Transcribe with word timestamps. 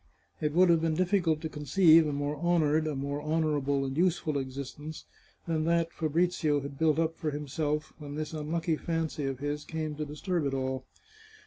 It 0.41 0.53
would 0.53 0.69
have 0.71 0.81
been 0.81 0.95
difficult 0.95 1.41
to 1.41 1.47
conceive 1.49 2.07
a 2.07 2.11
more 2.11 2.35
honoured, 2.37 2.87
a 2.87 2.95
more 2.95 3.21
honourable 3.21 3.85
and 3.85 3.95
useful 3.95 4.39
existence, 4.39 5.05
than 5.45 5.63
that 5.65 5.93
Fabrizio 5.93 6.59
had 6.61 6.79
built 6.79 6.97
up 6.97 7.19
for 7.19 7.29
himself 7.29 7.93
when 7.99 8.15
this 8.15 8.33
unlucky 8.33 8.77
fancy 8.77 9.25
of 9.27 9.37
his 9.37 9.63
came 9.63 9.93
to 9.97 10.05
disturb 10.07 10.47
it 10.47 10.55
all. 10.55 10.85